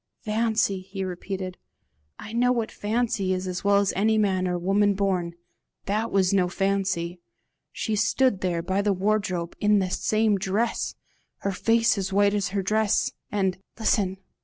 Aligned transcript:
"Fancy!" 0.23 0.79
he 0.79 1.03
repeated; 1.03 1.59
"I 2.17 2.33
know 2.33 2.51
what 2.51 2.71
fancy 2.71 3.33
is 3.35 3.47
as 3.47 3.63
well 3.63 3.75
as 3.77 3.93
any 3.95 4.17
man 4.17 4.47
or 4.47 4.57
woman 4.57 4.95
born: 4.95 5.35
THAT 5.85 6.11
was 6.11 6.33
no 6.33 6.49
fancy. 6.49 7.21
She 7.71 7.95
stood 7.95 8.41
there, 8.41 8.63
by 8.63 8.81
the 8.81 8.93
wardrobe 8.93 9.55
in 9.59 9.77
the 9.77 9.91
same 9.91 10.39
dress! 10.39 10.95
her 11.41 11.51
face 11.51 11.99
as 11.99 12.11
white 12.11 12.33
as 12.33 12.47
her 12.47 12.63
dress! 12.63 13.11
And 13.31 13.59
listen! 13.77 14.17